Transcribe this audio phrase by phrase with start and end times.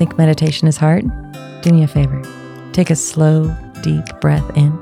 [0.00, 1.04] Think meditation is hard?
[1.60, 2.22] Do me a favor.
[2.72, 4.72] Take a slow, deep breath in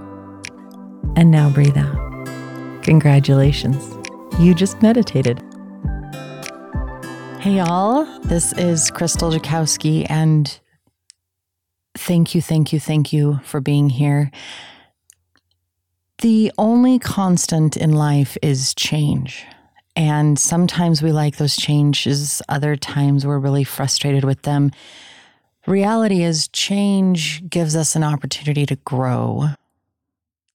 [1.17, 2.85] and now breathe out.
[2.85, 3.97] Congratulations.
[4.39, 5.43] You just meditated.
[7.41, 8.05] Hey, y'all.
[8.27, 10.61] This is Krystal Jakosky, and
[11.97, 14.31] thank you, thank you, thank you for being here.
[16.23, 19.45] The only constant in life is change.
[19.97, 24.71] And sometimes we like those changes, other times we're really frustrated with them.
[25.69, 29.49] Reality is, change gives us an opportunity to grow.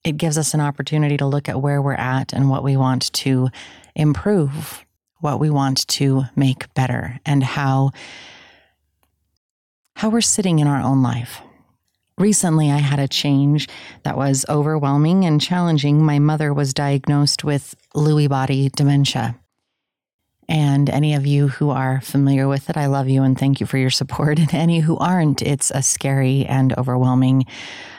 [0.03, 3.13] It gives us an opportunity to look at where we're at and what we want
[3.13, 3.49] to
[3.95, 4.83] improve,
[5.19, 7.91] what we want to make better, and how,
[9.97, 11.41] how we're sitting in our own life.
[12.17, 13.69] Recently, I had a change
[14.01, 16.03] that was overwhelming and challenging.
[16.03, 19.35] My mother was diagnosed with Lewy body dementia.
[20.49, 23.65] And any of you who are familiar with it, I love you and thank you
[23.65, 24.39] for your support.
[24.43, 27.45] And any who aren't, it's a scary and overwhelming,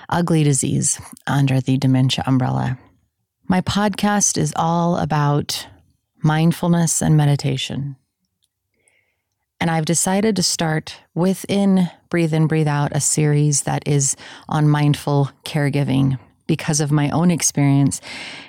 [0.09, 2.79] ugly disease under the dementia umbrella.
[3.49, 5.67] My podcast is all about
[6.23, 7.97] mindfulness and meditation.
[9.61, 14.17] And I've decided to start within Breathe In, Breathe Out a series that is
[14.49, 18.01] on mindful caregiving because of my own experience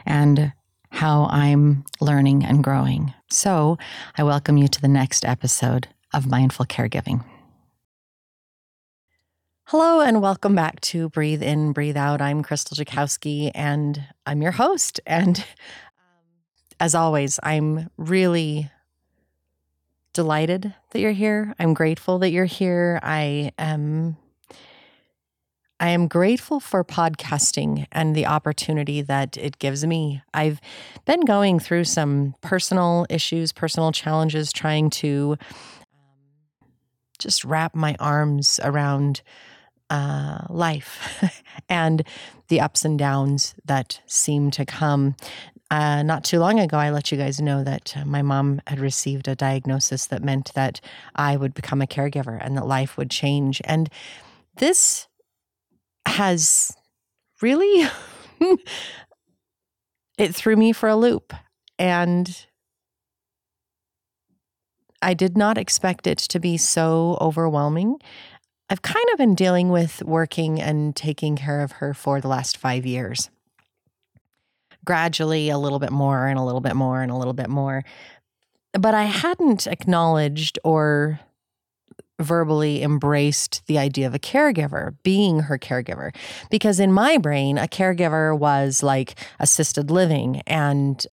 [0.06, 0.53] and
[0.95, 3.13] how I'm learning and growing.
[3.29, 3.77] So
[4.17, 7.21] I welcome you to the next episode of Mindful Caregiving.
[9.66, 12.21] Hello, and welcome back to Breathe In, Breathe Out.
[12.21, 15.01] I'm Krystal Jakosky, and I'm your host.
[15.05, 15.43] And um,
[16.79, 18.71] as always, I'm really
[20.13, 21.53] delighted that you're here.
[21.59, 23.01] I'm grateful that you're here.
[23.03, 24.16] I am
[25.86, 30.23] I am grateful for podcasting and the opportunity that it gives me.
[30.33, 30.59] I've
[31.05, 35.38] been going through some personal issues, personal challenges, trying to
[35.94, 36.72] um,
[37.19, 39.22] just wrap my arms around
[39.91, 41.23] uh, life
[41.69, 42.03] and
[42.47, 45.16] the ups and downs that seem to come.
[45.69, 48.79] Uh, not too long ago, I let you guys know that uh, my mom had
[48.79, 50.81] received a diagnosis that meant that
[51.16, 53.62] I would become a caregiver and that life would change.
[53.66, 53.88] And
[54.56, 55.06] this
[56.07, 56.71] has
[57.41, 57.89] really
[60.17, 61.33] it threw me for a loop
[61.77, 62.45] and
[65.01, 67.99] I did not expect it to be so overwhelming.
[68.69, 72.57] I've kind of been dealing with working and taking care of her for the last
[72.57, 73.29] 5 years.
[74.83, 77.83] Gradually a little bit more and a little bit more and a little bit more.
[78.73, 81.19] But I hadn't acknowledged or
[82.20, 86.16] verbally embraced the idea of a caregiver, being her caregiver.
[86.50, 91.06] Because in my brain, a caregiver was like assisted living and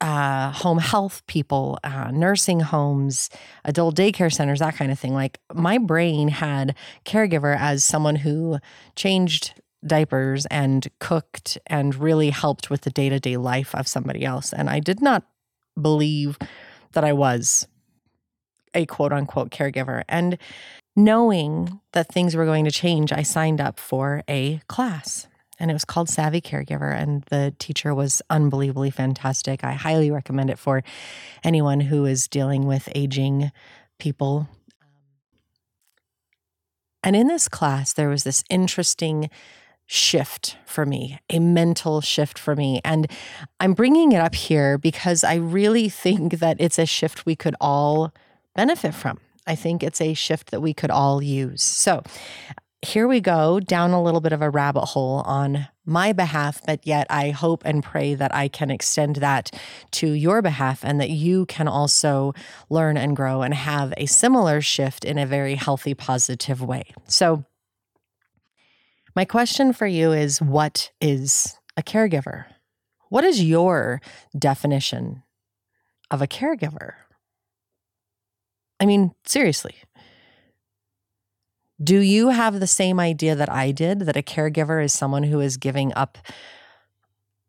[0.00, 3.30] um, uh, home health people, uh, nursing homes,
[3.64, 5.14] adult daycare centers, that kind of thing.
[5.14, 8.58] Like my brain had caregiver as someone who
[8.96, 9.54] changed
[9.86, 14.52] diapers and cooked and really helped with the day to day life of somebody else.
[14.52, 15.24] And I did not
[15.80, 16.38] believe
[16.92, 17.68] that I was
[18.76, 20.04] a quote unquote caregiver.
[20.08, 20.38] And
[20.94, 25.26] knowing that things were going to change, I signed up for a class
[25.58, 26.94] and it was called Savvy Caregiver.
[26.94, 29.64] And the teacher was unbelievably fantastic.
[29.64, 30.82] I highly recommend it for
[31.42, 33.50] anyone who is dealing with aging
[33.98, 34.48] people.
[37.02, 39.30] And in this class, there was this interesting
[39.86, 42.80] shift for me, a mental shift for me.
[42.84, 43.08] And
[43.60, 47.54] I'm bringing it up here because I really think that it's a shift we could
[47.60, 48.12] all
[48.56, 49.18] benefit from.
[49.46, 51.62] I think it's a shift that we could all use.
[51.62, 52.02] So,
[52.82, 56.86] here we go down a little bit of a rabbit hole on my behalf, but
[56.86, 59.50] yet I hope and pray that I can extend that
[59.92, 62.32] to your behalf and that you can also
[62.68, 66.92] learn and grow and have a similar shift in a very healthy, positive way.
[67.06, 67.44] So,
[69.14, 72.44] my question for you is what is a caregiver?
[73.08, 74.02] What is your
[74.38, 75.22] definition
[76.10, 76.94] of a caregiver?
[78.80, 79.76] I mean, seriously.
[81.82, 85.40] Do you have the same idea that I did that a caregiver is someone who
[85.40, 86.18] is giving up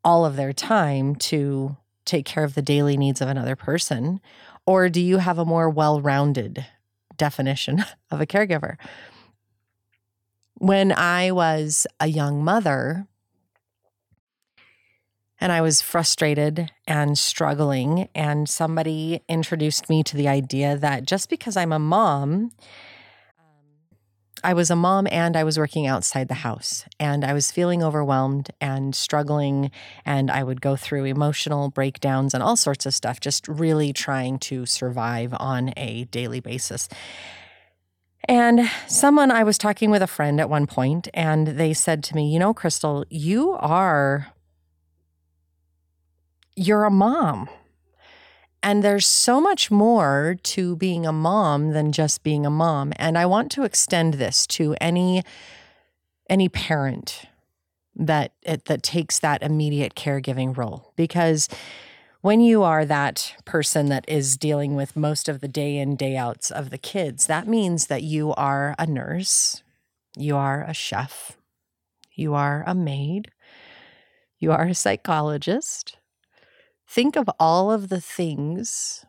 [0.03, 4.19] all of their time to take care of the daily needs of another person?
[4.65, 6.65] Or do you have a more well rounded
[7.15, 8.75] definition of a caregiver?
[10.55, 13.07] When I was a young mother,
[15.39, 18.09] and I was frustrated and struggling.
[18.15, 22.51] And somebody introduced me to the idea that just because I'm a mom, um,
[24.43, 27.83] I was a mom and I was working outside the house and I was feeling
[27.83, 29.69] overwhelmed and struggling.
[30.05, 34.39] And I would go through emotional breakdowns and all sorts of stuff, just really trying
[34.39, 36.89] to survive on a daily basis.
[38.27, 42.15] And someone, I was talking with a friend at one point, and they said to
[42.15, 44.33] me, You know, Krystal, you are,
[46.57, 47.47] you're a mom.
[48.63, 52.91] And there's so much more to being a mom than just being a mom.
[52.97, 55.23] And I want to extend this to any
[56.29, 57.21] any parent
[57.95, 61.47] that that takes that immediate caregiving role because
[62.21, 66.17] when you are that person that is dealing with most of the day in day
[66.17, 69.63] outs of the kids that means that you are a nurse
[70.15, 71.37] you are a chef
[72.13, 73.31] you are a maid
[74.37, 75.97] you are a psychologist
[76.87, 79.05] think of all of the things,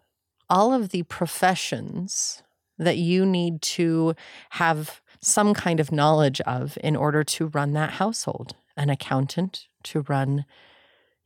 [0.51, 2.43] all of the professions
[2.79, 4.15] that you need to
[4.51, 8.55] have some kind of knowledge of in order to run that household.
[8.77, 10.45] An accountant to run,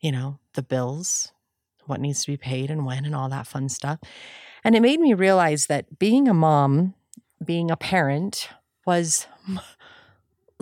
[0.00, 1.32] you know, the bills,
[1.86, 3.98] what needs to be paid and when, and all that fun stuff.
[4.64, 6.94] And it made me realize that being a mom,
[7.44, 8.48] being a parent,
[8.86, 9.26] was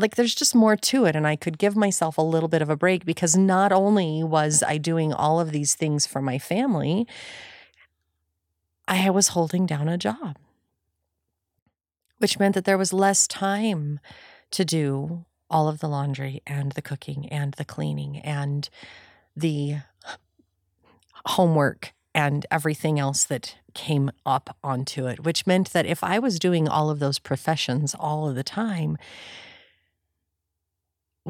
[0.01, 2.71] like there's just more to it and I could give myself a little bit of
[2.71, 7.07] a break because not only was I doing all of these things for my family,
[8.89, 10.37] I was holding down a job.
[12.19, 14.01] Which meant that there was less time
[14.51, 18.69] to do all of the laundry and the cooking and the cleaning and
[19.37, 19.79] the
[21.27, 26.39] homework and everything else that came up onto it, which meant that if I was
[26.39, 28.99] doing all of those professions all of the time,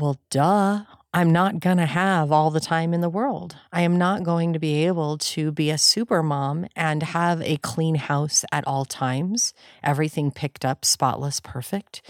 [0.01, 0.85] well, duh.
[1.13, 3.57] I'm not going to have all the time in the world.
[3.73, 7.57] I am not going to be able to be a super mom and have a
[7.57, 9.53] clean house at all times,
[9.83, 12.09] everything picked up, spotless, perfect,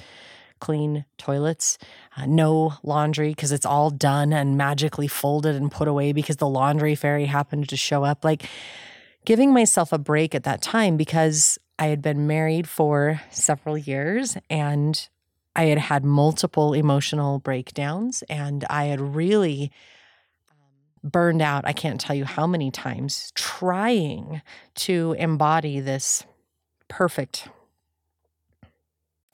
[0.60, 1.78] clean toilets,
[2.14, 6.48] uh, no laundry because it's all done and magically folded and put away because the
[6.48, 8.22] laundry fairy happened to show up.
[8.22, 8.44] Like
[9.24, 14.36] giving myself a break at that time because I had been married for several years
[14.50, 15.08] and
[15.56, 19.72] I had had multiple emotional breakdowns and I had really
[20.50, 21.64] um, burned out.
[21.66, 24.42] I can't tell you how many times trying
[24.76, 26.24] to embody this
[26.88, 27.48] perfect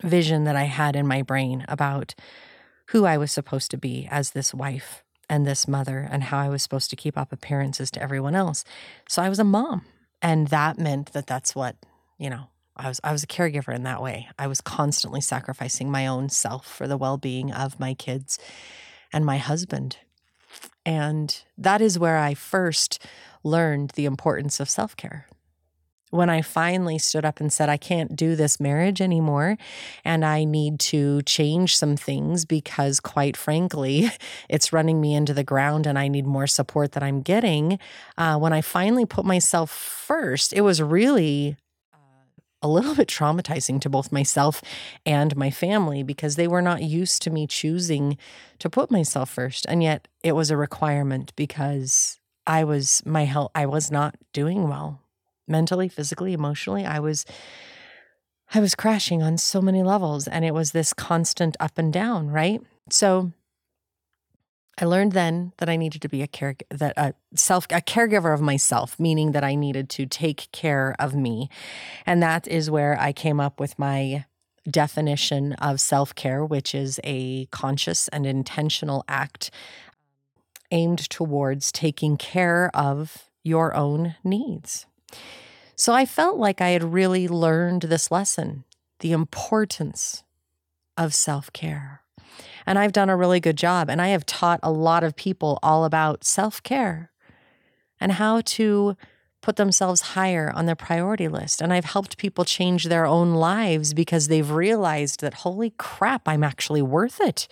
[0.03, 2.15] vision that I had in my brain about
[2.89, 6.49] who I was supposed to be as this wife and this mother and how I
[6.49, 8.65] was supposed to keep up appearances to everyone else.
[9.09, 9.85] So I was a mom.
[10.23, 11.77] And that meant that that's what,
[12.19, 14.29] you know, I was I was a caregiver in that way.
[14.39, 18.39] I was constantly sacrificing my own self for the well-being of my kids
[19.13, 19.99] and my husband.
[20.85, 23.05] And that is where I first
[23.43, 25.27] learned the importance of self-care.
[26.11, 29.59] When I finally stood up and said, I can't do this marriage anymore,
[30.05, 34.11] and I need to change some things because, quite frankly,
[34.49, 37.81] it's running me into the ground and I need more support that I'm getting.
[38.17, 41.57] Uh, when I finally put myself first, it was really
[42.63, 44.63] a little bit traumatizing to both myself
[45.05, 48.17] and my family because they were not used to me choosing
[48.59, 49.67] to put myself first.
[49.69, 54.69] And yet it was a requirement because I was my health I was not doing
[54.69, 55.01] well
[55.49, 56.85] mentally, physically, emotionally.
[56.85, 57.25] I was
[58.55, 62.29] I was crashing on so many levels and it was this constant up and down,
[62.31, 62.63] right?
[62.91, 63.33] So
[64.79, 68.35] I learned then that I needed to be a care that a self a caregiver
[68.35, 71.49] of myself, meaning that I needed to take care of me.
[72.05, 74.27] And that is where I came up with my
[74.71, 79.51] definition of self-care, which is a conscious and intentional act
[80.71, 84.87] aimed towards taking care of your own needs.
[85.77, 88.65] So I felt like I had really learned this lesson,
[88.99, 90.25] the importance
[90.97, 92.03] of self-care.
[92.67, 93.89] And I've done a really good job.
[93.89, 97.11] And I have taught a lot of people all about self care
[98.01, 98.97] and how to
[99.43, 101.63] put themselves higher on their priority list.
[101.63, 106.43] And I've helped people change their own lives because they've realized that, holy crap, I'm
[106.43, 107.47] actually worth it.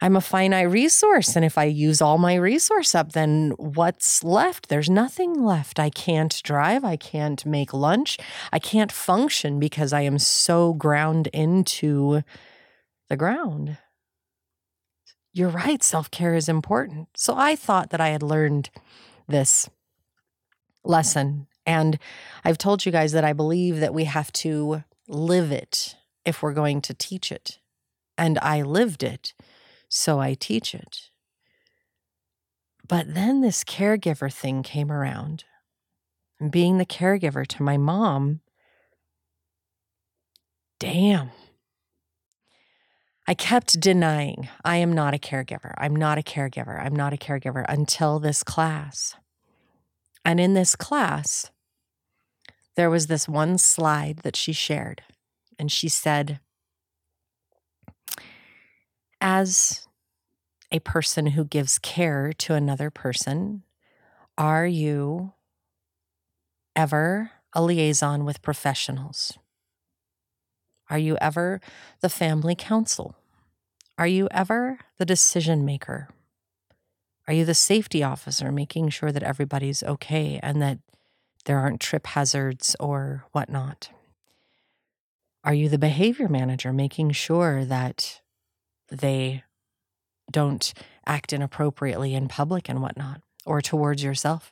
[0.00, 1.36] I'm a finite resource.
[1.36, 4.68] And if I use all my resource up, then what's left?
[4.68, 5.78] There's nothing left.
[5.78, 6.84] I can't drive.
[6.84, 8.16] I can't make lunch.
[8.52, 12.22] I can't function because I am so ground into
[13.08, 13.76] the ground
[15.32, 17.08] you're right, self care is important.
[17.14, 18.70] So I thought that I had learned
[19.28, 19.68] this
[20.84, 21.46] lesson.
[21.66, 21.98] And
[22.44, 26.54] I've told you guys that I believe that we have to live it if we're
[26.54, 27.58] going to teach it.
[28.18, 29.34] And I lived it,
[29.88, 31.10] so I teach it.
[32.86, 35.44] But then this caregiver thing came around.
[36.50, 38.40] Being the caregiver to my mom,
[40.78, 41.30] damn,
[43.30, 45.72] I kept denying, I am not a caregiver.
[45.78, 46.84] I'm not a caregiver.
[46.84, 49.14] I'm not a caregiver until this class.
[50.24, 51.52] And in this class,
[52.74, 55.02] there was this one slide that she shared.
[55.60, 56.40] And she said,
[59.20, 59.86] as
[60.72, 63.62] a person who gives care to another person,
[64.36, 65.34] are you
[66.74, 69.38] ever a liaison with professionals?
[70.88, 71.60] Are you ever
[72.00, 73.14] the family counsel?
[74.00, 76.08] Are you ever the decision maker?
[77.28, 80.78] Are you the safety officer making sure that everybody's okay and that
[81.44, 83.90] there aren't trip hazards or whatnot?
[85.44, 88.22] Are you the behavior manager making sure that
[88.88, 89.44] they
[90.32, 90.72] don't
[91.04, 94.50] act inappropriately in public and whatnot or towards yourself?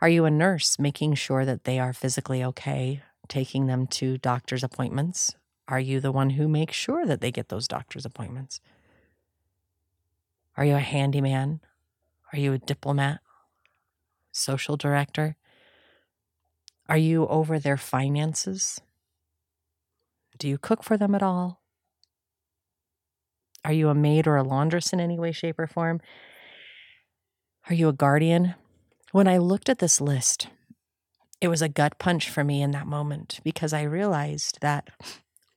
[0.00, 4.62] Are you a nurse making sure that they are physically okay, taking them to doctor's
[4.62, 5.34] appointments?
[5.68, 8.60] Are you the one who makes sure that they get those doctor's appointments?
[10.56, 11.60] Are you a handyman?
[12.32, 13.20] Are you a diplomat?
[14.32, 15.36] Social director?
[16.88, 18.80] Are you over their finances?
[20.38, 21.60] Do you cook for them at all?
[23.64, 26.00] Are you a maid or a laundress in any way, shape, or form?
[27.68, 28.54] Are you a guardian?
[29.12, 30.48] When I looked at this list,
[31.42, 34.88] it was a gut punch for me in that moment because I realized that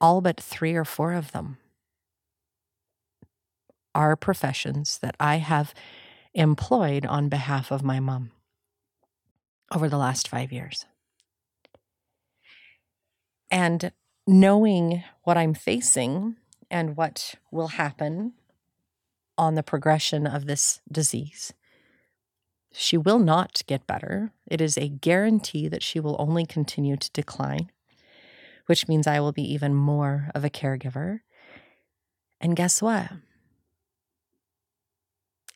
[0.02, 1.58] all but three or four of them
[3.94, 5.74] are professions that I have
[6.34, 8.32] employed on behalf of my mom
[9.74, 10.86] over the last five years.
[13.50, 13.92] And
[14.28, 16.38] knowing what I'm facing
[16.70, 18.34] and what will happen
[19.38, 21.54] on the progression of this disease.
[22.72, 24.32] She will not get better.
[24.50, 27.72] It is a guarantee that she will only continue to decline,
[28.72, 31.20] which means I will be even more of a caregiver.
[32.40, 33.12] And guess what?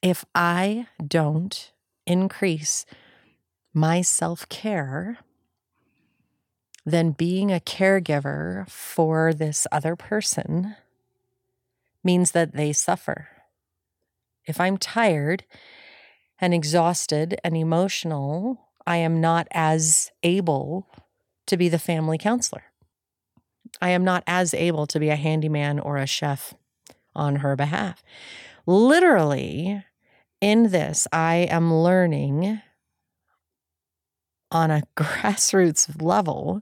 [0.01, 1.71] If I don't
[2.05, 2.85] increase
[3.73, 5.19] my self care,
[6.85, 10.75] then being a caregiver for this other person
[12.03, 13.29] means that they suffer.
[14.45, 15.45] If I'm tired
[16.37, 20.89] and exhausted and emotional, I am not as able
[21.45, 22.63] to be the family counselor.
[23.81, 26.53] I am not as able to be a handyman or a chef
[27.13, 28.03] on her behalf.
[28.65, 29.83] Literally,
[30.41, 32.61] in this, I am learning
[34.51, 36.61] on a grassroots level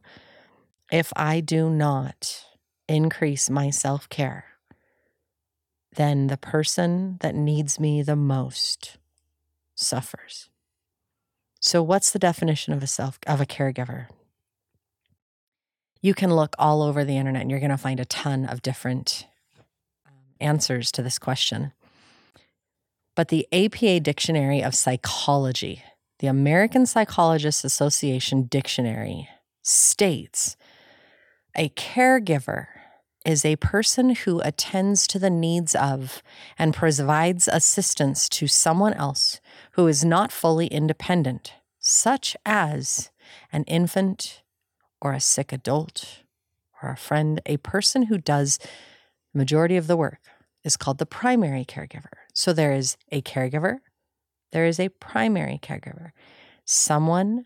[0.91, 2.46] if I do not
[2.88, 4.46] increase my self care
[5.96, 8.98] then the person that needs me the most
[9.75, 10.50] suffers.
[11.60, 14.08] So what's the definition of a self of a caregiver?
[16.04, 18.62] You can look all over the internet and you're going to find a ton of
[18.62, 19.26] different
[20.06, 21.72] um, answers to this question.
[23.16, 25.82] But the APA Dictionary of Psychology,
[26.20, 29.30] the American Psychologists Association Dictionary
[29.62, 30.58] states
[31.56, 32.68] a caregiver
[33.26, 36.22] is a person who attends to the needs of
[36.60, 39.40] and provides assistance to someone else
[39.72, 43.10] who is not fully independent, such as
[43.54, 44.43] an infant
[45.04, 46.24] or a sick adult
[46.82, 47.42] or a friend.
[47.46, 48.58] A person who does
[49.34, 50.22] the majority of the work
[50.64, 52.14] is called the primary caregiver.
[52.34, 53.80] So there is a caregiver,
[54.54, 56.12] there is a primary caregiver,
[56.66, 57.46] someone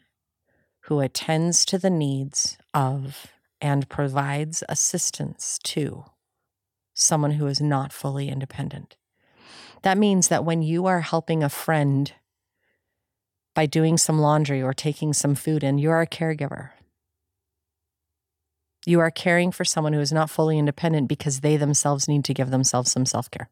[0.82, 3.28] who attends to the needs of
[3.60, 6.06] and provides assistance to
[6.94, 8.96] someone who is not fully independent.
[9.82, 12.14] That means that when you are helping a friend
[13.56, 16.70] by doing some laundry or taking some food in, you are a caregiver.
[18.88, 22.34] You are caring for someone who is not fully independent because they themselves need to
[22.34, 23.50] give themselves some self care.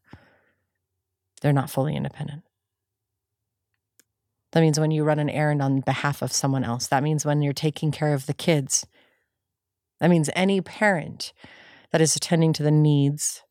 [1.42, 2.42] They're not fully independent.
[4.52, 6.86] That means when you run an errand on behalf of someone else.
[6.86, 8.86] That means when you're taking care of the kids
[10.00, 11.32] that means any parent
[11.90, 13.42] that is attending to the needs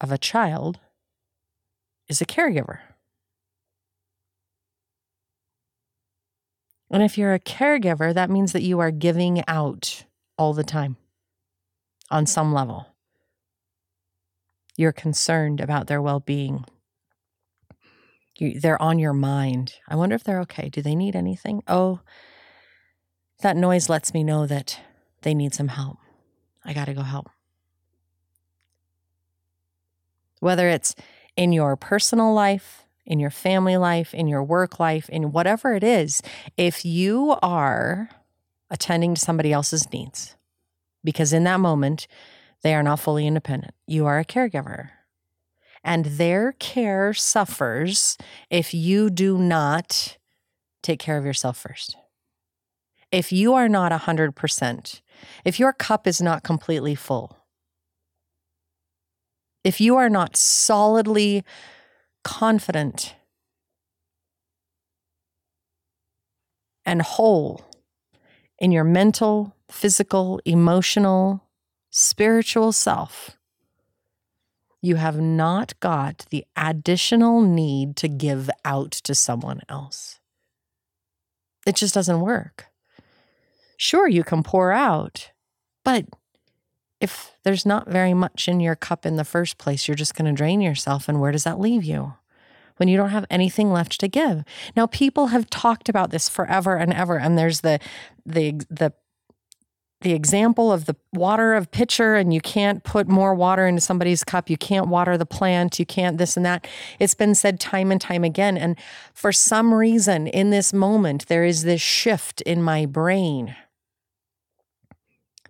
[0.00, 0.78] of a child
[2.08, 2.78] is a caregiver.
[6.90, 10.04] And if you're a caregiver, that means that you are giving out
[10.36, 10.96] all the time
[12.10, 12.86] on some level.
[14.76, 16.64] You're concerned about their well being.
[18.40, 19.74] They're on your mind.
[19.86, 20.70] I wonder if they're okay.
[20.70, 21.62] Do they need anything?
[21.68, 22.00] Oh,
[23.40, 24.80] that noise lets me know that
[25.22, 25.98] they need some help.
[26.64, 27.28] I got to go help.
[30.40, 30.94] Whether it's
[31.36, 35.84] in your personal life, in your family life, in your work life, in whatever it
[35.84, 36.22] is,
[36.56, 38.08] if you are
[38.70, 40.36] attending to somebody else's needs,
[41.04, 42.06] because in that moment,
[42.62, 44.90] they are not fully independent, you are a caregiver.
[45.82, 48.18] and their care suffers
[48.50, 50.18] if you do not
[50.82, 51.96] take care of yourself first.
[53.10, 55.00] If you are not 100%,
[55.44, 57.38] if your cup is not completely full,
[59.64, 61.44] if you are not solidly
[62.24, 63.14] confident
[66.84, 67.64] and whole
[68.58, 71.44] in your mental, physical, emotional,
[71.90, 73.36] spiritual self,
[74.82, 80.20] you have not got the additional need to give out to someone else.
[81.66, 82.66] It just doesn't work.
[83.76, 85.30] Sure, you can pour out,
[85.84, 86.06] but
[87.00, 90.26] if there's not very much in your cup in the first place, you're just going
[90.26, 91.08] to drain yourself.
[91.08, 92.14] And where does that leave you?
[92.76, 94.44] When you don't have anything left to give.
[94.76, 97.18] Now, people have talked about this forever and ever.
[97.18, 97.78] And there's the,
[98.24, 98.92] the, the,
[100.02, 104.24] the example of the water of pitcher and you can't put more water into somebody's
[104.24, 104.48] cup.
[104.48, 105.78] You can't water the plant.
[105.78, 106.66] You can't this and that.
[106.98, 108.56] It's been said time and time again.
[108.56, 108.78] And
[109.12, 113.54] for some reason in this moment there is this shift in my brain.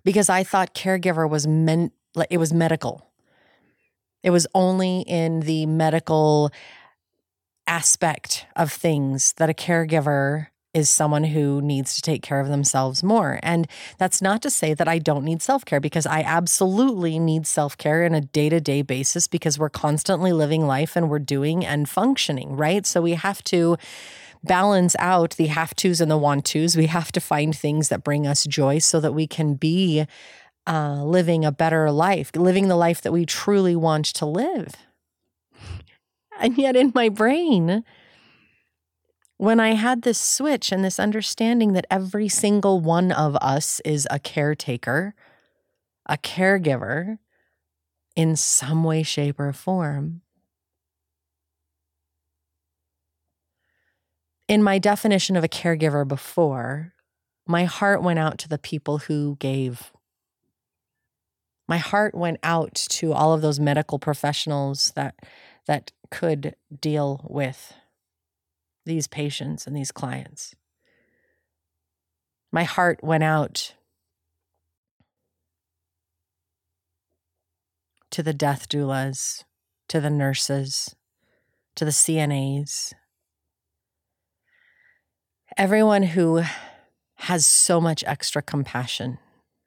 [0.03, 1.93] Because I thought caregiver was meant
[2.29, 3.07] it was medical.
[4.23, 6.51] It was only in the medical
[7.67, 13.03] aspect of things that a caregiver is someone who needs to take care of themselves
[13.03, 13.41] more.
[13.43, 13.67] And
[13.99, 17.77] that's not to say that I don't need self care because I absolutely need self
[17.77, 21.65] care in a day to day basis because we're constantly living life and we're doing
[21.67, 22.87] and functioning, right?
[22.87, 23.77] So we have to
[24.43, 26.77] balance out the have tos and the want tos.
[26.77, 30.07] We have to find things that bring us joy so that we can be
[30.67, 34.75] uh, living a better life, living the life that we truly want to live.
[36.39, 37.85] And yet, in my brain,
[39.41, 44.07] when I had this switch and this understanding that every single one of us is
[44.11, 45.15] a caretaker,
[46.05, 47.17] a caregiver
[48.15, 50.21] in some way, shape, or form,
[54.47, 56.93] in my definition of a caregiver before,
[57.47, 59.91] my heart went out to the people who gave.
[61.67, 65.15] My heart went out to all of those medical professionals that
[65.67, 67.73] that could deal with
[68.85, 70.55] these patients and these clients.
[72.53, 73.75] My heart went out
[78.11, 79.45] to the death doulas,
[79.89, 80.97] to the nurses,
[81.77, 82.93] to the CNAs,
[85.57, 86.43] everyone who
[87.15, 89.19] has so much extra compassion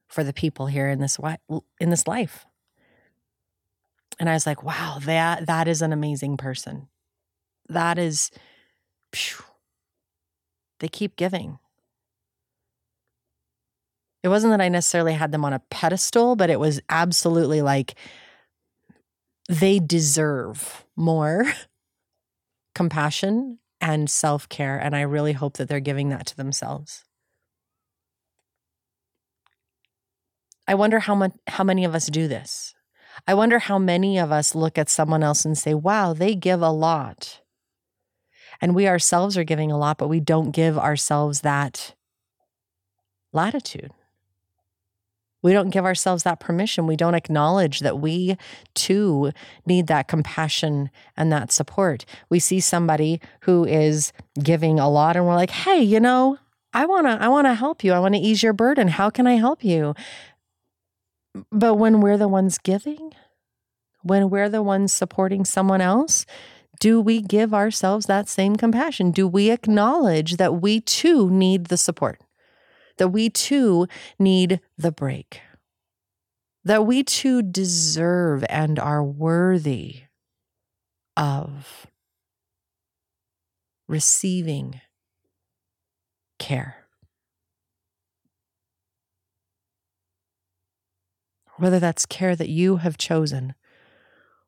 [0.08, 1.18] for the people here in this
[1.80, 2.46] in this life.
[4.20, 6.88] And I was like, wow, that that is an amazing person.
[7.70, 8.32] That is
[10.80, 11.60] they keep giving.
[14.24, 17.96] It wasn't that I necessarily had them on a pedestal, but it was absolutely like
[19.50, 21.46] they deserve more
[22.76, 24.78] compassion and self care.
[24.78, 27.04] And I really hope that they're giving that to themselves.
[30.68, 32.74] I wonder how much how many of us do this.
[33.28, 36.62] I wonder how many of us look at someone else and say, "Wow, they give
[36.62, 37.43] a lot."
[38.64, 41.96] And we ourselves are giving a lot, but we don't give ourselves that
[43.34, 43.92] latitude.
[45.42, 46.88] We don't give ourselves that permission.
[46.88, 48.38] We don't acknowledge that we
[48.74, 49.34] too
[49.66, 52.06] need that compassion and that support.
[52.30, 56.38] We see somebody who is giving a lot and we're like, "Hey, you know,
[56.72, 57.92] I want to I want to help you.
[57.92, 58.88] I want to ease your burden.
[58.88, 59.94] How can I help you?"
[61.52, 63.12] But when we're the ones giving,
[64.04, 66.26] when we're the ones supporting someone else,
[66.84, 69.12] do we give ourselves that same compassion?
[69.12, 72.20] Do we acknowledge that we too need the support?
[72.98, 73.88] that we too
[74.20, 75.42] need the break,
[76.64, 80.04] that we too deserve and are worthy
[81.18, 81.88] of
[83.88, 84.82] receiving
[86.40, 86.78] care.
[91.58, 93.54] Whether that's care that you have chosen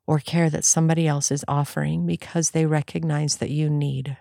[0.08, 4.18] or care that somebody else is offering because they recognize that you need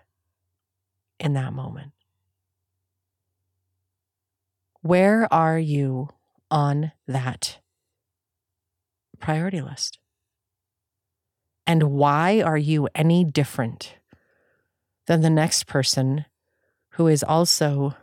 [1.21, 1.93] in that moment.
[4.81, 6.09] Where are you
[6.51, 7.59] on that
[9.19, 9.99] priority list?
[11.67, 13.97] And why are you any different
[15.07, 16.27] than the next person
[16.91, 17.95] who is also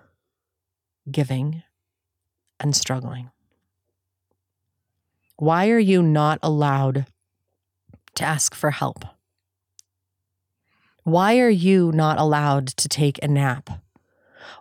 [1.10, 1.63] giving
[2.60, 3.30] and struggling?
[5.38, 7.06] Why are you not allowed
[8.15, 9.06] to ask for help?
[11.04, 13.69] Why are you not allowed to take a nap?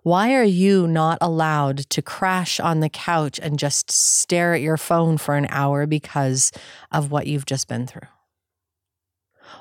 [0.03, 4.79] Why are you not allowed to crash on the couch and just stare at your
[4.79, 6.53] phone for an hour because
[6.91, 8.09] of what you've just been through?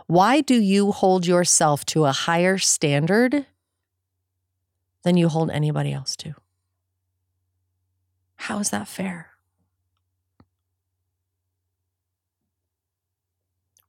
[0.07, 3.45] Why do you hold yourself to a higher standard
[5.03, 6.35] than you hold anybody else to?
[8.35, 9.28] How is that fair?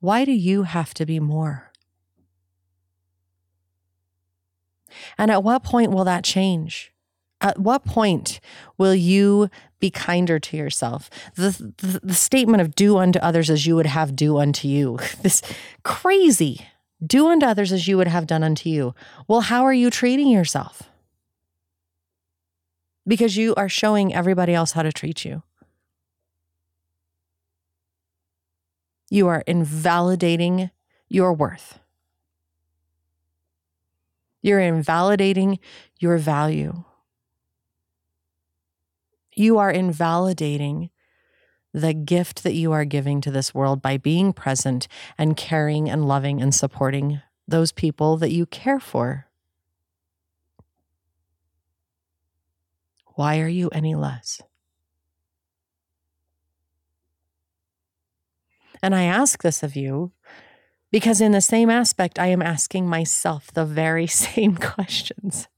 [0.00, 1.70] Why do you have to be more?
[5.16, 6.92] And at what point will that change?
[7.40, 8.40] At what point
[8.76, 11.08] will you be kinder to yourself?
[11.36, 14.98] The, the, the, statement of do unto others as you would have do unto you.
[15.22, 15.42] This
[15.82, 16.66] crazy
[17.04, 18.94] do unto others as you would have done unto you.
[19.26, 20.82] Well, how are you treating yourself?
[23.06, 25.42] Because you are showing everybody else how to treat you.
[29.11, 30.70] You are invalidating
[31.09, 31.81] your worth.
[34.40, 35.59] You're invalidating
[35.99, 36.85] your value.
[39.35, 40.90] You are invalidating
[41.73, 46.07] the gift that you are giving to this world by being present and caring and
[46.07, 49.27] loving and supporting those people that you care for.
[53.16, 54.40] Why are you any less?
[58.83, 60.12] And I ask this of you
[60.90, 65.49] because, in the same aspect, I am asking myself the very same questions.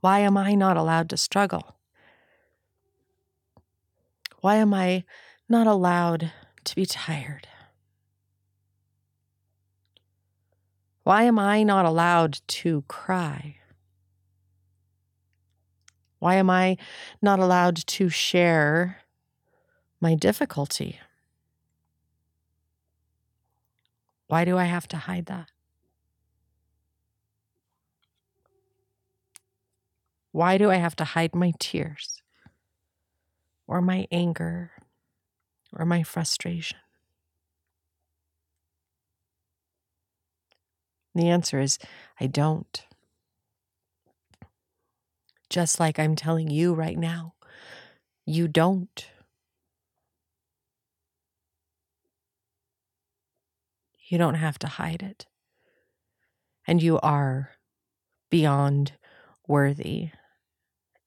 [0.00, 1.76] Why am I not allowed to struggle?
[4.40, 5.04] Why am I
[5.48, 6.30] not allowed
[6.64, 7.48] to be tired?
[11.02, 13.56] Why am I not allowed to cry?
[16.18, 16.76] Why am I
[17.20, 19.02] not allowed to share
[20.00, 21.00] my difficulty?
[24.28, 25.50] Why do I have to hide that?
[30.32, 32.22] Why do I have to hide my tears
[33.66, 34.72] or my anger
[35.72, 36.78] or my frustration?
[41.14, 41.78] The answer is
[42.20, 42.84] I don't.
[45.56, 47.32] Just like I'm telling you right now,
[48.26, 49.08] you don't.
[54.10, 55.24] You don't have to hide it.
[56.66, 57.52] And you are
[58.30, 58.92] beyond
[59.48, 60.10] worthy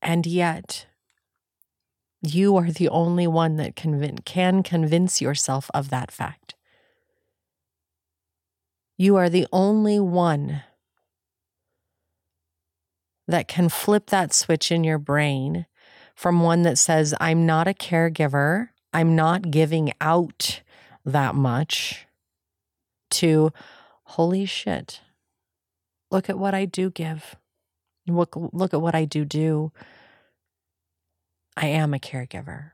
[0.02, 0.88] and yet,
[2.24, 6.56] you are the only one that convin- can convince yourself of that fact.
[8.98, 10.64] You are the only one
[13.30, 15.68] that can flip that switch in your brain
[16.16, 20.62] from one that says, I'm not a caregiver, I'm not giving out
[21.06, 22.08] that much,
[23.12, 23.52] to,
[24.04, 25.02] holy shit,
[26.10, 27.36] look at what I do give.
[28.08, 29.72] Look, look at what I do do.
[31.56, 32.72] I am a caregiver.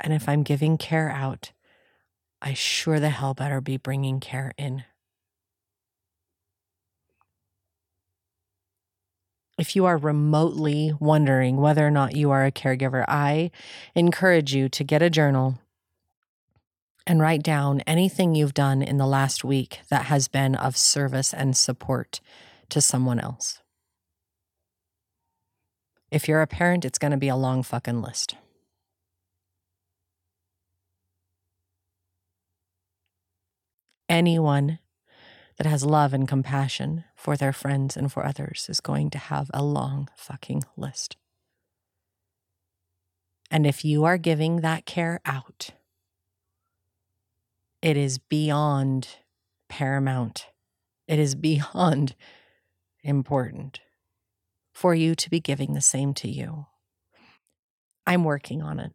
[0.00, 1.52] And if I'm giving care out,
[2.40, 4.84] I sure the hell better be bringing care in.
[9.56, 13.52] If you are remotely wondering whether or not you are a caregiver, I
[13.94, 15.58] encourage you to get a journal
[17.06, 21.32] and write down anything you've done in the last week that has been of service
[21.32, 22.20] and support
[22.70, 23.60] to someone else.
[26.10, 28.36] If you're a parent, it's going to be a long fucking list.
[34.08, 34.78] Anyone
[35.56, 39.50] that has love and compassion for their friends and for others is going to have
[39.54, 41.16] a long fucking list.
[43.50, 45.70] And if you are giving that care out,
[47.82, 49.08] it is beyond
[49.68, 50.46] paramount.
[51.06, 52.14] It is beyond
[53.02, 53.80] important
[54.72, 56.66] for you to be giving the same to you.
[58.06, 58.92] I'm working on it.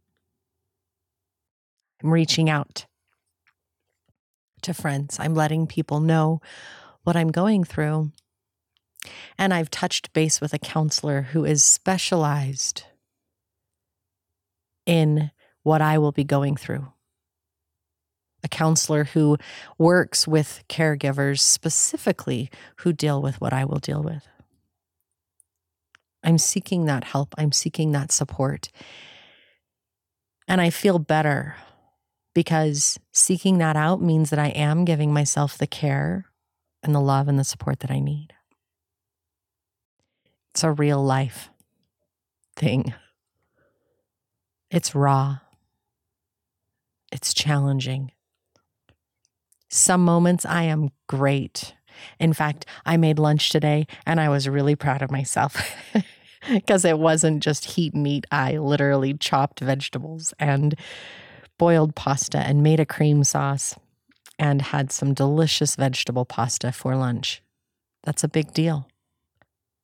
[2.03, 2.85] I'm reaching out
[4.63, 5.17] to friends.
[5.19, 6.41] I'm letting people know
[7.03, 8.11] what I'm going through.
[9.37, 12.83] And I've touched base with a counselor who is specialized
[14.85, 15.31] in
[15.63, 16.87] what I will be going through.
[18.43, 19.37] A counselor who
[19.77, 24.27] works with caregivers specifically who deal with what I will deal with.
[26.23, 27.33] I'm seeking that help.
[27.37, 28.69] I'm seeking that support.
[30.47, 31.55] And I feel better
[32.33, 36.25] because seeking that out means that I am giving myself the care
[36.83, 38.33] and the love and the support that I need.
[40.51, 41.49] It's a real life
[42.55, 42.93] thing.
[44.71, 45.39] It's raw.
[47.11, 48.11] It's challenging.
[49.69, 51.75] Some moments I am great.
[52.19, 55.75] In fact, I made lunch today and I was really proud of myself.
[56.47, 58.25] because it wasn't just heat and eat.
[58.31, 60.75] I literally chopped vegetables and
[61.59, 63.75] boiled pasta and made a cream sauce
[64.39, 67.43] and had some delicious vegetable pasta for lunch.
[68.03, 68.87] That's a big deal.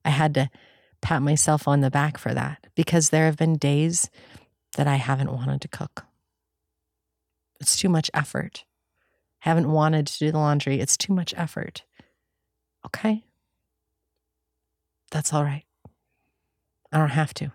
[0.04, 0.50] I had to
[1.02, 4.10] pat myself on the back for that because there have been days
[4.78, 6.06] that I haven't wanted to cook.
[7.60, 8.66] It's too much effort.
[9.46, 10.80] I haven't wanted to do the laundry.
[10.80, 11.84] It's too much effort.
[12.86, 13.26] Okay.
[15.12, 15.66] That's all right.
[16.92, 17.52] I don't have to.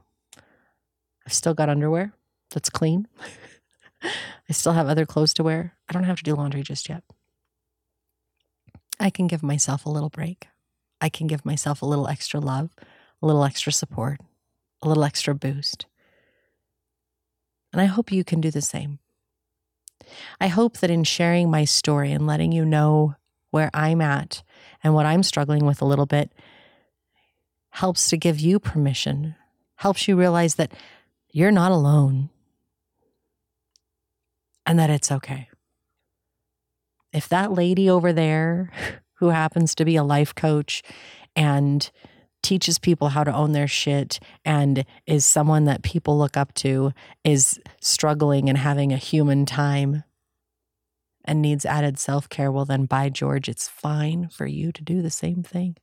[1.26, 2.12] I've still got underwear
[2.50, 3.06] that's clean.
[4.02, 5.74] I still have other clothes to wear.
[5.88, 7.02] I don't have to do laundry just yet.
[8.98, 10.48] I can give myself a little break.
[11.00, 12.70] I can give myself a little extra love,
[13.22, 14.20] a little extra support,
[14.82, 15.86] a little extra boost.
[17.72, 18.98] And I hope you can do the same.
[20.40, 23.14] I hope that in sharing my story and letting you know
[23.50, 24.42] where I'm at
[24.82, 26.32] and what I'm struggling with a little bit
[27.70, 29.36] helps to give you permission,
[29.76, 30.72] helps you realize that
[31.30, 32.30] you're not alone
[34.66, 35.48] and that it's okay.
[37.12, 38.70] If that lady over there
[39.14, 40.82] who happens to be a life coach
[41.36, 41.90] and
[42.42, 46.92] teaches people how to own their shit and is someone that people look up to
[47.22, 50.04] is struggling and having a human time
[51.24, 55.10] and needs added self-care well then by george it's fine for you to do the
[55.10, 55.76] same thing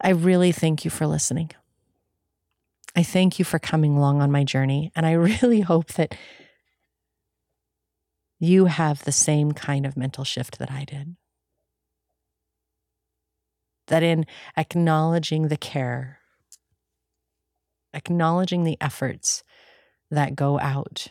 [0.00, 1.50] i really thank you for listening
[2.98, 6.14] i thank you for coming along on my journey and i really hope that
[8.38, 11.16] you have the same kind of mental shift that i did.
[13.88, 16.18] That in acknowledging the care,
[17.94, 19.42] acknowledging the efforts
[20.10, 21.08] that go out,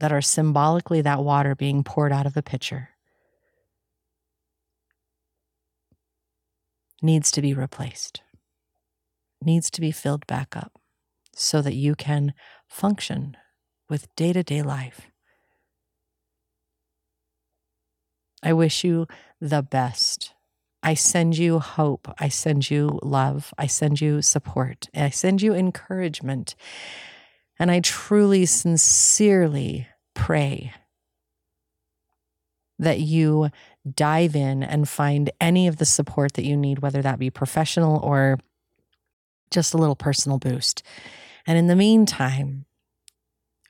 [0.00, 2.90] that are symbolically that water being poured out of a pitcher,
[7.00, 8.22] needs to be replaced,
[9.40, 10.72] needs to be filled back up
[11.36, 12.34] so that you can
[12.66, 13.36] function
[13.88, 15.10] with day to day life.
[18.42, 19.06] I wish you
[19.40, 20.32] the best
[20.86, 22.06] I send you hope.
[22.20, 23.52] I send you love.
[23.58, 24.88] I send you support.
[24.94, 26.54] I send you encouragement.
[27.58, 30.72] And I truly, sincerely pray
[32.78, 33.50] that you
[33.96, 37.98] dive in and find any of the support that you need, whether that be professional
[37.98, 38.38] or
[39.50, 40.84] just a little personal boost.
[41.46, 42.66] And in the meantime,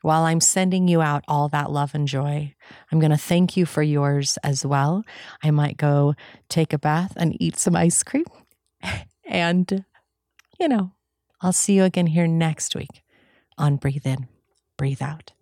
[0.01, 2.53] while I'm sending you out all that love and joy,
[2.91, 5.03] I'm going to thank you for yours as well.
[5.43, 6.15] I might go
[6.49, 8.25] take a bath and eat some ice cream.
[9.29, 9.83] And,
[10.57, 10.93] you know,
[11.41, 13.03] I'll see you again here next week
[13.57, 14.29] on Breathe In,
[14.77, 15.33] Breathe Out.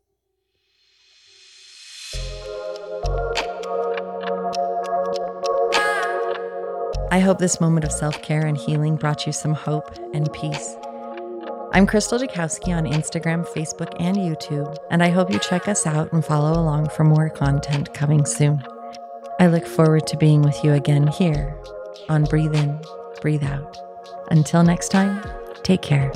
[7.11, 10.75] I hope this moment of self care and healing brought you some hope and peace.
[11.75, 16.13] I'm Krystal Jakosky on Instagram, Facebook, and YouTube, and I hope you check us out
[16.13, 18.63] and follow along for more content coming soon.
[19.41, 21.53] I look forward to being with you again here
[22.07, 22.79] on Breathe In,
[23.21, 23.75] Breathe Out.
[24.31, 25.21] Until next time,
[25.63, 26.13] take care.